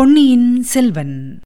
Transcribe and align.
பொன்னியின் 0.00 0.62
செல்வன். 0.62 1.40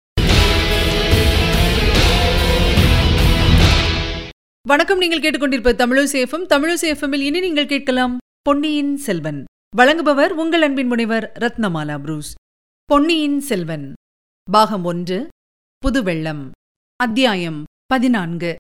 வணக்கம் 4.69 4.99
நீங்கள் 4.99 5.21
கேட்டுக்கொண்டிருப்ப 5.21 5.73
தமிழசேஃபம் 5.73 6.47
தமிழசேஃபமில் 6.49 7.21
இனி 7.21 7.41
நீங்கள் 7.41 7.67
கேட்கலாம் 7.67 8.19
பொன்னியின் 8.43 8.97
செல்வன். 8.97 9.45
வழங்குபவர் 9.77 10.29
உங்கள் 10.29 10.63
அன்பின் 10.63 10.87
முனைவர் 10.87 11.33
ரத்னமாலா 11.41 11.99
புரூஸ். 11.99 12.35
பொன்னியின் 12.85 13.41
செல்வன். 13.41 13.93
பாகம் 14.51 14.85
ஒன்று 14.85 15.29
புதுவெள்ளம். 15.79 16.51
அத்தியாயம் 16.97 17.65
பதினான்கு 17.87 18.57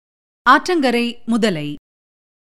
ஆற்றங்கரை 0.51 1.25
முதலை. 1.25 1.75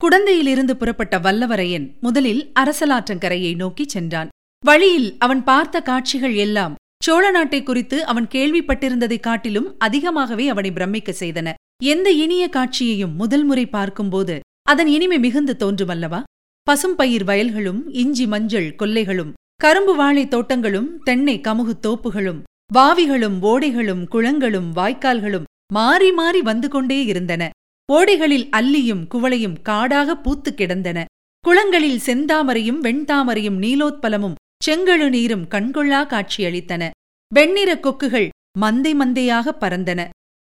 குடந்தையிலிருந்து 0.04 0.72
புறப்பட்ட 0.72 1.20
வல்லவரையன் 1.20 2.00
முதலில் 2.00 2.52
அரசலாற்றங்கரையை 2.60 3.56
நோக்கிச் 3.56 3.90
சென்றான். 3.90 4.30
வழியில் 4.66 5.16
அவன் 5.20 5.44
பார்த்த 5.44 5.82
காட்சிகள் 5.82 6.34
எல்லாம் 6.34 6.76
சோழ 7.06 7.32
நாட்டை 7.32 7.64
குறித்து 7.64 8.06
அவன் 8.06 8.28
கேள்விப்பட்டிருந்ததைக் 8.28 9.20
காட்டிலும் 9.20 9.76
அதிகமாகவே 9.78 10.50
அவனை 10.50 10.72
பிரமிக்க 10.72 11.16
செய்தன. 11.20 11.54
எந்த 11.84 12.12
இனிய 12.12 12.50
காட்சியையும் 12.50 13.16
முதல் 13.16 13.44
முறை 13.44 13.66
பார்க்கும்போது 13.66 14.40
அதன் 14.62 14.88
இனிமை 14.88 15.20
மிகுந்து 15.20 15.56
தோன்றுமல்லவா? 15.60 16.24
பசும்பயிர் 16.64 17.24
வயல்களும் 17.24 17.82
இஞ்சி 17.88 18.28
மஞ்சள் 18.28 18.76
கொல்லைகளும் 18.80 19.34
கரும்பு 19.56 19.96
வாழை 19.96 20.28
தோட்டங்களும் 20.28 21.00
தென்னை 21.00 21.42
கமுகுத் 21.42 21.80
தோப்புகளும் 21.88 22.42
வாவிகளும் 22.74 23.40
ஓடைகளும் 23.42 24.08
குளங்களும் 24.08 24.76
வாய்க்கால்களும் 24.76 25.44
மாறி 25.74 26.12
மாறி 26.12 26.42
வந்து 26.42 26.70
கொண்டே 26.70 27.06
இருந்தன. 27.06 27.50
ஓடைகளில் 27.94 28.50
அல்லியும் 28.58 29.08
குவளையும் 29.16 29.62
காடாக 29.62 30.18
பூத்துக் 30.18 30.58
கிடந்தன. 30.58 31.06
குளங்களில் 31.42 32.00
செந்தாமரையும் 32.06 32.82
வெண்தாமரையும் 32.82 33.60
நீலோத்பலமும் 33.60 34.34
செங்கழு 34.66 35.08
நீரும் 35.10 35.48
கண்கொள்ளா 35.48 36.00
காட்சியளித்தன. 36.12 36.84
வெண்ணிற 37.32 37.72
கொக்குகள் 37.76 38.30
மந்தை 38.62 38.92
மந்தையாக 39.02 39.54
பறந்தன. 39.62 40.02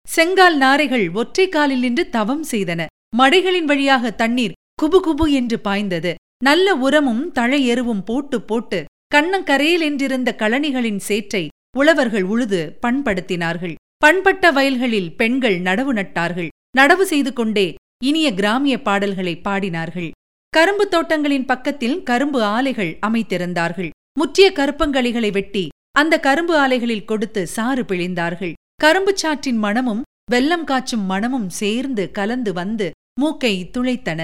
செங்கால் 0.08 0.56
நாரைகள் 0.56 1.04
ஒற்றை 1.10 1.48
காலில் 1.48 1.78
நின்று 1.78 2.04
தவம் 2.16 2.44
செய்தன. 2.50 2.86
மடைகளின் 3.18 3.68
வழியாக 3.70 4.10
தண்ணீர் 4.10 4.56
குபு 4.82 4.98
குபு 5.06 5.26
என்று 5.30 5.58
பாய்ந்தது. 5.60 6.12
நல்ல 6.44 6.74
உரமும் 6.86 7.22
தழை 7.32 7.60
எருவும் 7.72 8.02
போட்டு 8.04 8.38
போட்டு 8.42 8.78
கண்ணங்கரையில் 9.14 9.84
என்றிருந்த 9.88 10.30
களனிகளின் 10.42 11.00
சேற்றை 11.08 11.44
உழவர்கள் 11.78 12.26
உழுது 12.32 12.60
பண்படுத்தினார்கள். 12.86 13.74
பண்பட்ட 13.96 14.50
வயல்களில் 14.50 15.10
பெண்கள் 15.16 15.58
நடவு 15.60 15.94
நட்டார்கள். 15.98 16.50
நடவு 16.78 17.06
செய்து 17.12 17.32
கொண்டே 17.32 17.66
இனிய 18.04 18.28
கிராமிய 18.34 18.76
பாடல்களை 18.82 19.34
பாடினார்கள். 19.44 20.10
கரும்பு 20.52 20.84
தோட்டங்களின் 20.88 21.44
பக்கத்தில் 21.44 21.96
கரும்பு 22.02 22.42
ஆலைகள் 22.42 22.92
அமைத்திருந்தார்கள். 23.06 23.90
முற்றிய 24.20 24.46
கருப்பங்களிகளை 24.52 25.28
வெட்டி 25.32 25.64
அந்த 26.00 26.14
கரும்பு 26.26 26.54
ஆலைகளில் 26.62 27.08
கொடுத்து 27.10 27.42
சாறு 27.56 27.82
பிழிந்தார்கள். 27.82 28.54
கரும்பு 28.82 29.12
சாற்றின் 29.22 29.60
மணமும் 29.64 30.02
வெல்லம் 30.32 30.64
காய்ச்சும் 30.64 31.06
மணமும் 31.12 31.48
சேர்ந்து 31.60 32.04
கலந்து 32.18 32.50
வந்து 32.52 32.86
மூக்கை 33.20 33.54
துளைத்தன. 33.74 34.20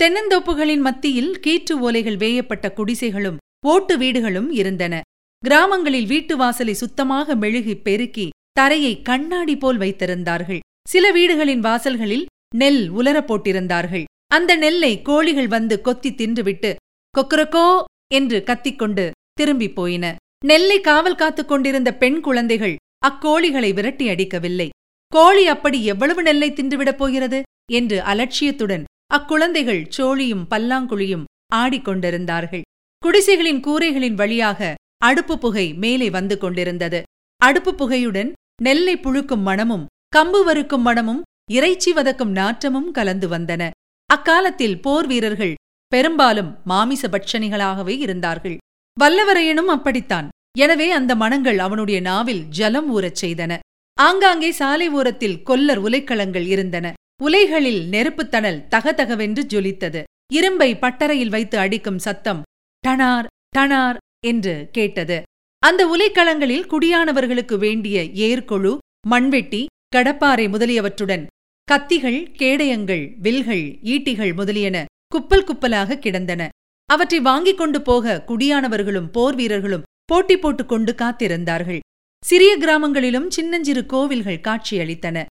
தென்னந்தோப்புகளின் 0.00 0.82
மத்தியில் 0.86 1.32
கீற்று 1.44 1.74
ஓலைகள் 1.86 2.18
வேயப்பட்ட 2.22 2.66
குடிசைகளும் 2.78 3.38
ஓட்டு 3.66 3.94
வீடுகளும் 3.98 4.50
இருந்தன. 4.60 4.94
கிராமங்களில் 5.42 6.08
வீட்டு 6.12 6.34
வாசலை 6.36 6.74
சுத்தமாக 6.74 7.36
மெழுகி 7.42 7.74
பெருக்கி 7.86 8.26
தரையை 8.52 8.94
கண்ணாடி 9.08 9.56
போல் 9.56 9.78
வைத்திருந்தார்கள். 9.78 10.62
சில 10.88 11.04
வீடுகளின் 11.16 11.62
வாசல்களில் 11.68 12.26
நெல் 12.54 12.82
உலரப் 12.98 13.28
போட்டிருந்தார்கள். 13.28 14.06
அந்த 14.34 14.52
நெல்லை 14.56 14.92
கோழிகள் 15.08 15.50
வந்து 15.56 15.76
கொத்தி 15.86 16.12
தின்றுவிட்டு 16.12 16.72
கொக்கரக்கோ 17.14 17.66
என்று 18.14 18.38
கத்திக்கொண்டு 18.48 19.06
திரும்பிப் 19.36 19.74
போயின. 19.74 20.16
நெல்லை 20.44 20.80
காவல் 20.80 21.14
காத்துக் 21.14 21.48
கொண்டிருந்த 21.48 21.94
பெண் 21.94 22.20
குழந்தைகள் 22.20 22.76
அக்கோழிகளை 23.08 23.74
விரட்டி 23.74 24.08
அடிக்கவில்லை. 24.08 24.68
கோழி 25.06 25.46
அப்படி 25.46 25.84
எவ்வளவு 25.84 26.22
நெல்லை 26.22 26.52
தின்றுவிடப் 26.52 26.96
போகிறது? 26.96 27.42
என்று 27.72 28.00
அலட்சியத்துடன் 28.00 28.84
அக்குழந்தைகள் 29.14 29.88
சோழியும் 29.96 30.44
பல்லாங்குழியும் 30.50 31.24
ஆடிக்கொண்டிருந்தார்கள் 31.54 32.62
குடிசைகளின் 32.98 33.60
கூரைகளின் 33.60 34.14
வழியாக 34.14 34.74
அடுப்பு 34.98 35.38
புகை 35.38 35.74
மேலே 35.74 36.10
வந்து 36.10 36.38
கொண்டிருந்தது. 36.38 37.02
அடுப்பு 37.36 37.74
புகையுடன் 37.74 38.32
நெல்லை 38.62 38.96
புழுக்கும் 38.96 39.42
மணமும் 39.42 39.86
கம்பு 40.16 40.44
வறுக்கும் 40.44 40.82
மணமும் 40.82 41.22
இறைச்சி 41.50 41.92
வதக்கும் 41.92 42.30
நாற்றமும் 42.30 42.90
கலந்து 42.90 43.28
வந்தன. 43.28 43.70
அக்காலத்தில் 44.06 44.80
போர் 44.80 45.06
வீரர்கள் 45.06 45.54
பெரும்பாலும் 45.86 46.56
மாமிச 46.64 47.08
பட்சணிகளாகவே 47.08 47.98
இருந்தார்கள். 47.98 48.56
வல்லவரையனும் 49.00 49.72
அப்படித்தான். 49.76 50.28
எனவே 50.58 50.90
அந்த 50.90 51.14
மனங்கள் 51.14 51.58
அவனுடைய 51.58 52.00
நாவில் 52.00 52.48
ஜலம் 52.48 52.98
ஊறச் 52.98 53.24
செய்தன. 53.24 53.58
ஆங்காங்கே 53.94 54.50
சாலை 54.50 54.88
ஓரத்தில் 54.88 55.42
கொல்லர் 55.42 55.82
உலைக்களங்கள் 55.82 56.46
இருந்தன. 56.46 56.92
உலைகளில் 57.22 57.88
நெருப்புத் 57.88 58.30
தணல் 58.30 58.66
தகதகவென்று 58.70 59.44
ஜொலித்தது. 59.44 60.02
இரும்பை 60.32 60.74
பட்டறையில் 60.74 61.28
வைத்து 61.28 61.58
அடிக்கும் 61.58 61.98
சத்தம் 61.98 62.42
டனார் 62.88 63.26
டனார் 63.58 63.96
என்று 64.26 64.68
கேட்டது. 64.72 65.22
அந்த 65.58 65.86
உலைக்களங்களில் 65.86 66.66
குடியானவர்களுக்கு 66.66 67.58
வேண்டிய 67.58 68.02
ஏர்கொழு 68.02 68.78
மண்வெட்டி 69.06 69.66
கடப்பாறை 69.96 70.48
முதலியவற்றுடன் 70.48 71.26
கத்திகள் 71.72 72.18
கேடயங்கள் 72.32 73.14
வில்கள் 73.18 73.78
ஈட்டிகள் 73.82 74.34
முதலியன 74.34 74.84
குப்பல் 75.08 75.44
குப்பலாக 75.44 75.98
கிடந்தன. 75.98 76.48
அவற்றை 76.86 77.20
வாங்கிக் 77.20 77.58
கொண்டு 77.58 77.82
போக 77.82 78.24
குடியானவர்களும் 78.26 79.08
போர் 79.12 79.34
வீரர்களும் 79.34 79.82
போட்டி 80.04 80.38
போட்டுக் 80.38 80.68
கொண்டு 80.68 80.92
காத்திருந்தார்கள். 80.92 81.78
சிறிய 82.24 82.58
கிராமங்களிலும் 82.58 83.30
சின்னஞ்சிறு 83.30 83.86
கோவில்கள் 83.86 84.44
காட்சியளித்தன. 84.48 85.24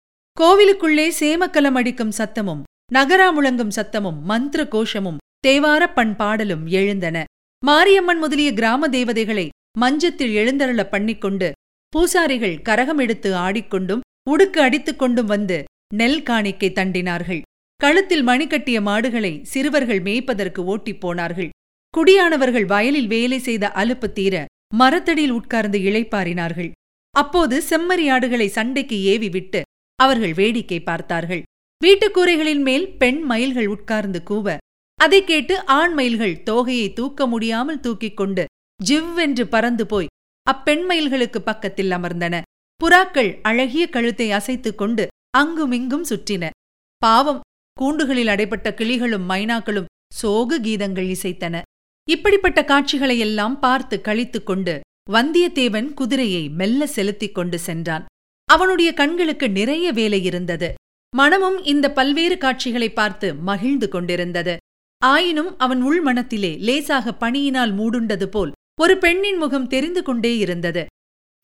கோவிலுக்குள்ளே 0.41 1.13
சேமக்கலம் 1.21 1.79
அடிக்கும் 1.81 2.13
சத்தமும் 2.19 2.63
நகரா 2.93 3.29
முழங்கும் 3.29 3.75
சத்தமும் 3.77 4.21
மந்திர 4.21 4.69
கோஷமும் 4.69 5.17
தேவாரப் 5.47 5.97
பண்பாடலும் 5.97 6.65
எழுந்தன. 6.65 7.25
மாரியம்மன் 7.65 8.19
முதலிய 8.19 8.53
கிராம 8.53 8.89
தேவதைகளை 8.89 9.49
மஞ்சத்தில் 9.79 10.35
எழுந்தருள 10.35 10.85
பண்ணிக்கொண்டு 10.85 11.53
பூசாரிகள் 11.89 12.61
கரகம் 12.69 12.99
எடுத்து 12.99 13.35
ஆடிக்கொண்டும் 13.35 14.01
உடுக்கு 14.31 14.61
அடித்துக் 14.61 14.99
கொண்டும் 14.99 15.27
வந்து 15.27 15.65
நெல் 15.95 16.23
காணிக்கை 16.23 16.71
தண்டினார்கள். 16.71 17.43
கழுத்தில் 17.83 18.23
மணி 18.23 18.45
கட்டிய 18.47 18.81
மாடுகளை 18.81 19.31
சிறுவர்கள் 19.43 20.03
மேய்ப்பதற்கு 20.03 20.61
ஓட்டிப் 20.73 21.01
போனார்கள். 21.01 21.49
குடியானவர்கள் 21.95 22.67
வயலில் 22.67 23.07
வேலை 23.07 23.39
செய்த 23.39 23.65
அலுப்பு 23.71 24.09
தீர 24.13 24.45
மரத்தடியில் 24.75 25.35
உட்கார்ந்து 25.39 25.79
இளைப்பாறினார்கள். 25.79 26.71
அப்போது 27.15 27.57
செம்மறியாடுகளை 27.71 28.47
சண்டைக்கு 28.47 28.97
ஏவி 29.15 29.29
விட்டு 29.29 29.61
அவர்கள் 29.99 30.33
வேடிக்கை 30.33 30.79
பார்த்தார்கள். 30.83 31.43
வீட்டுக்கூரைகளின் 31.81 32.63
மேல் 32.69 32.87
பெண் 32.97 33.21
மயில்கள் 33.23 33.67
உட்கார்ந்து 33.67 34.23
கூவ 34.31 34.57
அதை 34.99 35.21
கேட்டு 35.25 35.55
ஆண் 35.79 35.93
மயில்கள் 35.93 36.41
தோகையை 36.51 36.89
தூக்க 36.93 37.27
முடியாமல் 37.27 37.81
தூக்கிக் 37.81 38.17
கொண்டு 38.17 38.45
ஜிவ்வென்று 38.81 39.45
பறந்து 39.45 39.85
போய் 39.87 40.13
அப்பெண் 40.47 40.85
மயில்களுக்கு 40.89 41.41
பக்கத்தில் 41.45 41.91
அமர்ந்தன. 41.91 42.35
புறாக்கள் 42.81 43.31
அழகிய 43.43 43.85
கழுத்தை 43.89 44.29
அசைத்துக் 44.31 44.81
கொண்டு 44.81 45.07
அங்குமிங்கும் 45.39 46.09
சுற்றின. 46.11 46.45
பாவம் 47.03 47.41
கூண்டுகளில் 47.81 48.31
அடைப்பட்ட 48.33 48.69
கிளிகளும் 48.71 49.27
மைனாக்களும் 49.29 49.91
சோக 50.13 50.59
கீதங்கள் 50.61 51.09
இசைத்தன. 51.15 51.63
இப்படிப்பட்ட 52.11 52.61
காட்சிகளையெல்லாம் 52.63 53.59
பார்த்து 53.59 54.01
கழித்துக் 54.01 54.47
கொண்டு 54.47 54.81
வந்தியத்தேவன் 55.11 55.95
குதிரையை 55.95 56.49
மெல்ல 56.49 56.87
செலுத்திக் 56.87 57.35
கொண்டு 57.35 57.59
சென்றான். 57.59 58.05
அவனுடைய 58.45 58.93
கண்களுக்கு 58.93 59.51
நிறைய 59.51 59.93
வேலை 59.93 60.25
இருந்தது. 60.25 60.75
மனமும் 61.17 61.59
இந்த 61.63 61.93
பல்வேறு 61.93 62.39
காட்சிகளை 62.39 62.93
பார்த்து 62.93 63.35
மகிழ்ந்து 63.35 63.89
கொண்டிருந்தது. 63.89 64.57
ஆயினும் 65.03 65.59
அவன் 65.59 65.81
உள்மனத்திலே 65.85 66.59
லேசாக 66.59 67.15
பணியினால் 67.15 67.73
மூடுண்டது 67.75 68.25
போல் 68.25 68.53
ஒரு 68.81 68.99
பெண்ணின் 68.99 69.37
முகம் 69.37 69.67
தெரிந்து 69.67 70.03
கொண்டே 70.03 70.39
இருந்தது. 70.39 70.87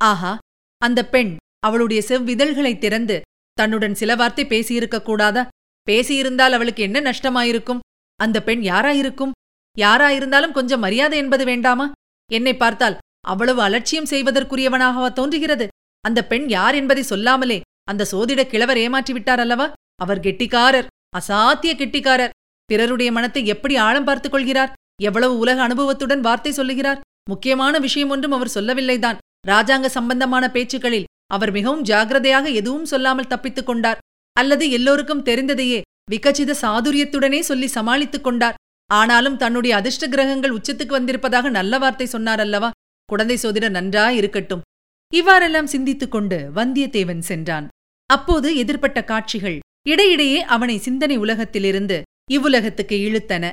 ஆஹா 0.00 0.38
அந்த 0.78 1.08
பெண் 1.08 1.36
அவளுடைய 1.58 2.02
செவ்விதழ்களை 2.08 2.78
திறந்து 2.78 3.20
தன்னுடன் 3.52 3.94
சில 3.94 4.14
வார்த்தை 4.14 4.44
பேசியிருக்க 4.44 5.02
கூடாதா? 5.02 5.48
பேசியிருந்தால் 5.88 6.52
அவளுக்கு 6.52 6.82
என்ன 6.82 7.00
நஷ்டமாயிருக்கும்? 7.00 7.82
அந்த 8.20 8.42
பெண் 8.42 8.62
யாராயிருக்கும்? 8.62 9.30
யாராயிருந்தாலும் 9.76 10.52
கொஞ்சம் 10.52 10.80
மரியாதை 10.80 11.18
என்பது 11.18 11.44
வேண்டாமா? 11.44 11.92
என்னை 12.32 12.56
பார்த்தால் 12.56 12.96
அவ்வளவு 13.28 13.60
அலட்சியம் 13.62 14.10
செய்வதற்குரியவனாகவா 14.10 15.12
தோன்றுகிறது? 15.12 15.66
அந்த 16.04 16.20
பெண் 16.26 16.48
யார் 16.48 16.74
என்பதை 16.74 17.02
சொல்லாமலே 17.02 17.60
அந்த 17.84 18.06
சோதிட 18.12 18.42
கிழவர் 18.42 18.78
ஏமாற்றி 18.78 19.12
விட்டார் 19.12 19.38
அல்லவா? 19.38 19.66
அவர் 20.02 20.20
கெட்டிக்காரர் 20.20 20.88
அசாத்திய 21.18 21.72
கெட்டிக்காரர். 21.74 22.34
பிறருடைய 22.64 23.12
மனத்தை 23.12 23.46
எப்படி 23.46 23.76
ஆழம் 23.76 24.04
பார்த்துக் 24.04 24.32
கொள்கிறார்? 24.32 24.72
எவ்வளவு 25.02 25.38
உலக 25.38 25.62
அனுபவத்துடன் 25.62 26.20
வார்த்தை 26.20 26.52
சொல்லுகிறார்? 26.52 27.00
முக்கியமான 27.30 27.78
விஷயம் 27.78 28.10
ஒன்றும் 28.10 28.32
அவர் 28.32 28.54
சொல்லவில்லைதான். 28.54 29.20
ராஜாங்க 29.48 29.86
சம்பந்தமான 29.86 30.44
பேச்சுக்களில் 30.50 31.08
அவர் 31.26 31.52
மிகவும் 31.52 31.84
ஜாகிரதையாக 31.84 32.46
எதுவும் 32.52 32.84
சொல்லாமல் 32.84 33.26
தப்பித்துக் 33.26 33.66
கொண்டார். 33.66 33.98
அல்லது 34.40 34.64
எல்லோருக்கும் 34.70 35.24
தெரிந்ததையே 35.24 35.80
விகச்சித 36.10 36.54
சாதுரியத்துடனே 36.62 37.40
சொல்லி 37.40 37.66
சமாளித்துக் 37.66 38.26
கொண்டார். 38.26 38.58
ஆனாலும் 38.90 39.36
தன்னுடைய 39.36 39.72
அதிர்ஷ்ட 39.76 40.04
கிரகங்கள் 40.08 40.54
உச்சத்துக்கு 40.56 40.94
வந்திருப்பதாக 40.96 41.48
நல்ல 41.48 41.78
வார்த்தை 41.78 42.06
சொன்னார் 42.06 42.40
அல்லவா? 42.40 42.70
குழந்தை 43.04 43.36
சோதிடர் 43.36 43.76
நன்றா 43.78 44.04
இருக்கட்டும். 44.20 44.64
இவ்வாறெல்லாம் 45.14 45.72
சிந்தித்துக் 45.74 46.10
கொண்டு 46.10 46.38
வந்தியத்தேவன் 46.54 47.22
சென்றான். 47.30 47.66
அப்போது 48.10 48.48
எதிர்ப்பட்ட 48.54 48.98
காட்சிகள் 49.04 49.58
இடையிடையே 49.88 50.40
அவனை 50.54 50.76
சிந்தனை 50.78 51.16
உலகத்திலிருந்து 51.16 51.96
இவ்வுலகத்துக்கு 52.30 52.96
இழுத்தன. 53.06 53.44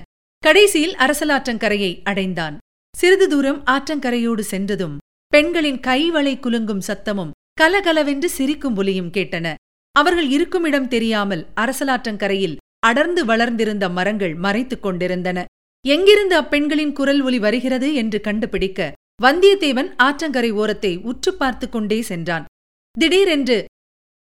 கடைசியில் 0.43 0.95
அரசலாற்றங்கரையை 0.95 1.91
அடைந்தான். 2.03 2.55
சிறிது 2.95 3.27
தூரம் 3.27 3.61
ஆற்றங்கரையோடு 3.65 4.43
சென்றதும் 4.53 4.95
பெண்களின் 5.27 5.79
கைவளை 5.87 6.33
குலுங்கும் 6.39 6.85
சத்தமும் 6.87 7.33
கலகலவென்று 7.53 8.29
சிரிக்கும் 8.29 8.75
ஒலியும் 8.75 9.13
கேட்டன. 9.17 9.47
அவர்கள் 9.97 10.29
இருக்கும் 10.29 10.63
இடம் 10.63 10.87
தெரியாமல் 10.87 11.47
அரசலாற்றங்கரையில் 11.55 12.55
அடர்ந்து 12.79 13.25
வளர்ந்திருந்த 13.25 13.89
மரங்கள் 13.89 14.33
மறைத்துக் 14.35 14.81
கொண்டிருந்தன. 14.81 15.45
எங்கிருந்து 15.87 16.41
அப்பெண்களின் 16.41 16.93
குரல் 16.93 17.21
ஒலி 17.21 17.39
வருகிறது 17.39 17.93
என்று 17.93 18.21
கண்டுபிடிக்க 18.21 18.93
வந்தியத்தேவன் 19.21 19.89
ஆற்றங்கரை 20.03 20.51
ஓரத்தை 20.51 20.97
உற்று 20.97 21.33
பார்த்துக் 21.33 21.71
கொண்டே 21.71 22.01
சென்றான். 22.01 22.45
திடீரென்று 22.99 23.65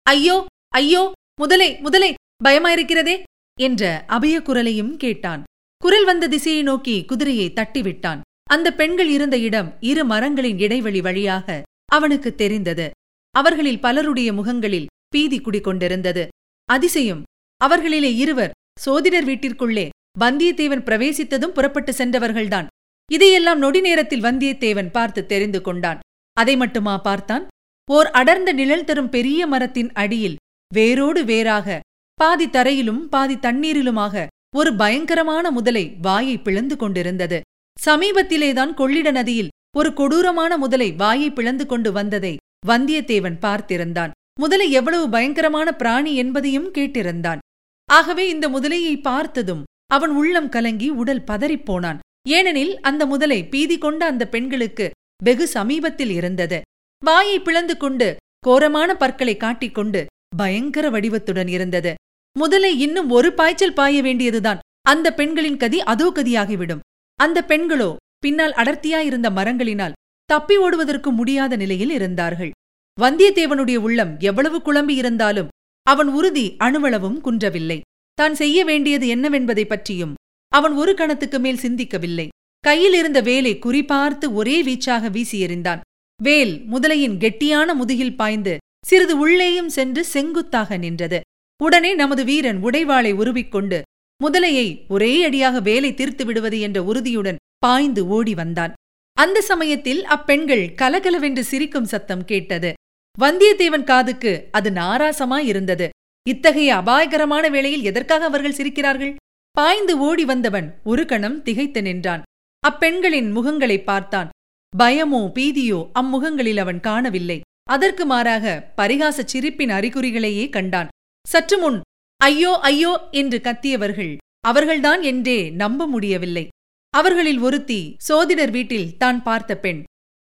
ஐயோ 0.03 0.45
ஐயோ 0.75 1.11
முதலே 1.35 1.77
முதலே 1.79 2.13
பயமாயிருக்கிறதே 2.43 3.23
என்ற 3.59 4.03
அபய 4.07 4.41
குரலையும் 4.41 4.97
கேட்டான். 4.97 5.43
குரல் 5.77 6.05
வந்த 6.05 6.27
திசையை 6.27 6.63
நோக்கி 6.63 7.05
குதிரையை 7.05 7.51
தட்டிவிட்டான். 7.55 8.19
அந்த 8.49 8.73
பெண்கள் 8.73 9.07
இருந்த 9.07 9.37
இடம் 9.37 9.77
இரு 9.79 10.05
மரங்களின் 10.05 10.59
இடைவெளி 10.59 11.01
வழியாக 11.01 11.63
அவனுக்கு 11.85 12.35
தெரிந்தது. 12.35 12.89
அவர்களில் 13.35 13.79
பலருடைய 13.79 14.33
முகங்களில் 14.33 14.87
பீதி 15.11 15.37
குடிகொண்டிருந்தது. 15.39 16.27
அதிசயம்! 16.69 17.23
அவர்களிலே 17.61 18.11
இருவர் 18.15 18.55
சோதிடர் 18.79 19.25
வீட்டிற்குள்ளே 19.25 19.89
வந்தியத்தேவன் 20.19 20.85
பிரவேசித்ததும் 20.87 21.55
புறப்பட்டு 21.57 21.91
சென்றவர்கள்தான். 21.91 22.67
இதையெல்லாம் 23.11 23.59
நொடி 23.59 23.79
நேரத்தில் 23.81 24.23
வந்தியத்தேவன் 24.23 24.91
பார்த்து 24.91 25.21
தெரிந்து 25.25 25.61
கொண்டான். 25.61 25.99
அதை 26.37 26.55
மட்டுமா 26.55 26.97
பார்த்தான்? 26.97 27.47
ஓர் 27.89 28.09
அடர்ந்த 28.11 28.51
நிழல் 28.53 28.83
தரும் 28.83 29.09
பெரிய 29.09 29.47
மரத்தின் 29.47 29.91
அடியில் 29.93 30.37
வேரோடு 30.73 31.25
வேறாக 31.25 31.79
பாதி 32.19 32.49
தரையிலும் 32.49 33.01
பாதி 33.09 33.35
தண்ணீரிலுமாக 33.35 34.25
ஒரு 34.55 34.71
பயங்கரமான 34.75 35.51
முதலை 35.51 35.85
வாயை 36.01 36.37
பிளந்து 36.37 36.75
கொண்டிருந்தது. 36.75 37.41
சமீபத்திலேதான் 37.77 38.73
கொள்ளிட 38.73 39.11
நதியில் 39.11 39.51
ஒரு 39.77 39.93
கொடூரமான 39.93 40.57
முதலை 40.57 40.89
வாயை 40.91 41.29
பிளந்து 41.31 41.65
கொண்டு 41.65 41.91
வந்ததை 41.91 42.33
வந்தியத்தேவன் 42.67 43.37
பார்த்திருந்தான். 43.41 44.11
முதலை 44.41 44.67
எவ்வளவு 44.71 45.05
பயங்கரமான 45.09 45.69
பிராணி 45.71 46.11
என்பதையும் 46.15 46.69
கேட்டிருந்தான். 46.75 47.41
ஆகவே 47.89 48.23
இந்த 48.29 48.45
முதலையை 48.49 48.93
பார்த்ததும் 49.01 49.63
அவன் 49.95 50.13
உள்ளம் 50.19 50.49
கலங்கி 50.49 50.87
உடல் 51.01 51.27
பதறிப்போனான் 51.29 51.99
ஏனெனில் 52.29 52.73
அந்த 52.79 53.03
முதலை 53.05 53.39
பீதி 53.53 53.77
கொண்ட 53.77 54.01
அந்த 54.05 54.23
பெண்களுக்கு 54.27 54.85
வெகு 55.23 55.45
சமீபத்தில் 55.47 56.13
இருந்தது. 56.19 56.57
வாயை 57.01 57.37
பிளந்து 57.39 57.75
கொண்டு 57.77 58.07
கோரமான 58.47 58.89
பற்களை 58.95 59.35
காட்டிக்கொண்டு 59.37 60.01
பயங்கர 60.37 60.85
வடிவத்துடன் 60.89 61.47
இருந்தது. 61.47 61.91
முதலை 62.35 62.71
இன்னும் 62.79 63.09
ஒரு 63.09 63.29
பாய்ச்சல் 63.33 63.77
பாய 63.79 64.01
வேண்டியதுதான். 64.01 64.61
அந்த 64.89 65.07
பெண்களின் 65.19 65.59
கதி 65.63 65.79
அதோ 65.93 66.07
கதியாகிவிடும். 66.15 66.83
அந்த 67.19 67.39
பெண்களோ 67.47 67.89
பின்னால் 68.19 68.57
அடர்த்தியாயிருந்த 68.61 69.27
மரங்களினால் 69.37 69.97
தப்பி 70.29 70.55
ஓடுவதற்கு 70.57 71.09
முடியாத 71.11 71.55
நிலையில் 71.55 71.93
இருந்தார்கள். 71.97 72.51
வந்தியத்தேவனுடைய 72.99 73.75
உள்ளம் 73.75 74.19
எவ்வளவு 74.19 74.57
குழம்பி 74.57 74.89
இருந்தாலும் 74.89 75.47
அவன் 75.83 76.07
உறுதி 76.07 76.55
அணுவளவும் 76.57 77.21
குன்றவில்லை. 77.21 77.81
தான் 78.13 78.35
செய்ய 78.35 78.65
வேண்டியது 78.65 79.07
என்னவென்பதைப் 79.07 79.69
பற்றியும் 79.69 80.13
அவன் 80.47 80.73
ஒரு 80.73 80.93
கணத்துக்கு 80.93 81.39
மேல் 81.39 81.57
சிந்திக்கவில்லை. 81.57 82.27
கையில் 82.59 82.93
இருந்த 82.93 83.21
வேலை 83.21 83.59
குறிபார்த்து 83.59 84.33
ஒரே 84.33 84.63
வீச்சாக 84.63 85.11
வீசி 85.11 85.45
எறிந்தான். 85.45 85.79
வேல் 86.23 86.61
முதலையின் 86.71 87.17
கெட்டியான 87.17 87.73
முதுகில் 87.73 88.15
பாய்ந்து 88.15 88.57
சிறிது 88.85 89.17
உள்ளேயும் 89.17 89.69
சென்று 89.69 90.05
செங்குத்தாக 90.05 90.77
நின்றது. 90.77 91.19
உடனே 91.63 91.93
நமது 91.93 92.23
வீரன் 92.23 92.63
உடைவாளை 92.63 93.13
உருவிக்கொண்டு 93.13 93.81
முதலையை 94.23 94.87
ஒரே 94.87 95.23
அடியாக 95.23 95.59
வேலை 95.59 95.93
தீர்த்து 95.93 96.25
விடுவது 96.25 96.59
என்ற 96.59 96.83
உறுதியுடன் 96.83 97.35
பாய்ந்து 97.57 98.07
ஓடி 98.07 98.33
வந்தான். 98.33 98.73
அந்த 99.13 99.41
சமயத்தில் 99.41 100.05
அப்பெண்கள் 100.05 100.73
கலகலவென்று 100.75 101.43
சிரிக்கும் 101.43 101.85
சத்தம் 101.85 102.25
கேட்டது. 102.25 102.73
வந்தியத்தேவன் 103.17 103.83
காதுக்கு 103.83 104.31
அது 104.51 104.69
நாராசமாயிருந்தது 104.71 105.87
இத்தகைய 106.25 106.69
அபாயகரமான 106.75 107.45
வேளையில் 107.49 107.87
எதற்காக 107.89 108.25
அவர்கள் 108.25 108.57
சிரிக்கிறார்கள்? 108.57 109.13
பாய்ந்து 109.55 109.93
ஓடி 109.99 110.25
வந்தவன் 110.25 110.67
ஒரு 110.83 111.03
கணம் 111.05 111.37
திகைத்து 111.41 111.81
நின்றான். 111.81 112.23
அப்பெண்களின் 112.63 113.29
முகங்களை 113.37 113.77
பார்த்தான். 113.83 114.29
பயமோ 114.73 115.21
பீதியோ 115.37 115.79
அம்முகங்களில் 115.99 116.57
அவன் 116.57 116.79
காணவில்லை. 116.79 117.39
அதற்கு 117.69 118.05
மாறாக 118.05 118.73
பரிகாசச் 118.77 119.31
சிரிப்பின் 119.33 119.69
அறிகுறிகளையே 119.69 120.45
கண்டான். 120.49 120.91
சற்று 121.25 121.57
முன் 121.57 121.79
ஐயோ 122.21 122.53
ஐயோ 122.61 122.93
என்று 123.11 123.37
கத்தியவர்கள் 123.41 124.13
அவர்கள்தான் 124.47 125.01
என்றே 125.01 125.39
நம்ப 125.51 125.87
முடியவில்லை. 125.87 126.45
அவர்களில் 126.93 127.39
ஒருத்தி 127.39 127.81
சோதிடர் 128.07 128.51
வீட்டில் 128.51 128.91
தான் 128.97 129.19
பார்த்த 129.23 129.51
பெண். 129.57 129.81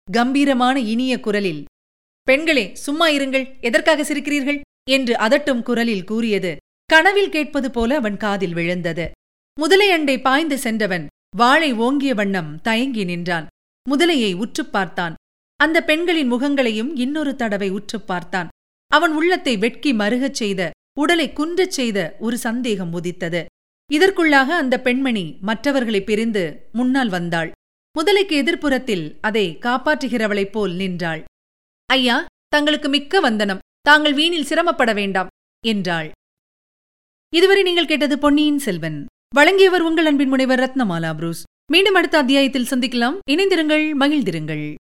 கம்பீரமான 0.08 0.80
இனிய 0.94 1.14
குரலில் 1.20 1.62
பெண்களே 2.28 2.76
சும்மா 2.76 3.08
இருங்கள். 3.10 3.60
எதற்காக 3.62 4.04
சிரிக்கிறீர்கள்? 4.04 4.62
என்று 4.90 5.14
அதட்டும் 5.16 5.62
குரலில் 5.62 6.04
கூறியது. 6.04 6.58
கனவில் 6.86 7.30
கேட்பது 7.30 7.72
போல 7.72 7.96
அவன் 7.96 8.18
காதில் 8.18 8.54
விழுந்தது. 8.54 9.12
முதலை 9.60 9.92
அண்டை 9.92 10.22
பாய்ந்து 10.22 10.58
சென்றவன் 10.58 11.08
வாளை 11.36 11.74
ஓங்கிய 11.74 12.14
வண்ணம் 12.14 12.62
தயங்கி 12.62 13.04
நின்றான். 13.04 13.48
முதலையை 13.90 14.34
உற்றுப் 14.34 14.72
பார்த்தான். 14.72 15.16
அந்த 15.56 15.84
பெண்களின் 15.84 16.32
முகங்களையும் 16.34 16.92
இன்னொரு 16.96 17.36
தடவை 17.36 17.70
உற்றுப் 17.70 18.08
பார்த்தான். 18.08 18.48
அவன் 18.88 19.12
உள்ளத்தை 19.12 19.58
வெட்கி 19.58 19.94
மருகச் 19.94 20.34
செய்த 20.34 20.72
உடலை 21.00 21.34
குன்றச் 21.34 21.72
செய்த 21.72 22.16
ஒரு 22.20 22.38
சந்தேகம் 22.38 22.94
உதித்தது. 22.94 23.46
இதற்குள்ளாக 23.94 24.56
அந்த 24.56 24.82
பெண்மணி 24.82 25.38
மற்றவர்களை 25.42 26.04
பிரிந்து 26.04 26.70
முன்னால் 26.72 27.10
வந்தாள். 27.10 27.52
முதலைக்கு 28.00 28.36
எதிர்ப்புறத்தில் 28.44 29.18
அதை 29.22 29.58
காப்பாற்றுகிறவளைப் 29.62 30.52
போல் 30.52 30.74
நின்றாள். 30.74 31.24
ஐயா 31.90 32.26
தங்களுக்கு 32.48 32.90
மிக்க 32.90 33.20
வந்தனம். 33.20 33.60
தாங்கள் 33.82 34.14
வீணில் 34.14 34.44
சிரமப்பட 34.44 34.94
வேண்டாம் 34.94 35.28
என்றாள். 35.66 36.12
இதுவரை 37.34 37.64
நீங்கள் 37.64 37.86
கேட்டது 37.86 38.20
பொன்னியின் 38.20 38.60
செல்வன். 38.60 39.06
வழங்கியவர் 39.36 39.82
உங்கள் 39.82 40.06
அன்பின் 40.06 40.28
முனைவர் 40.28 40.60
ரத்னமாலா 40.60 41.14
புரூஸ். 41.14 41.44
மீண்டும் 41.72 41.94
அடுத்த 41.94 42.18
அத்தியாயத்தில் 42.18 42.70
சந்திக்கலாம். 42.70 43.18
இணைந்திருங்கள் 43.30 43.86
மகிழ்ந்திருங்கள். 44.00 44.76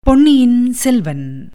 பொன்னியின் 0.00 0.72
செல்வன். 0.72 1.50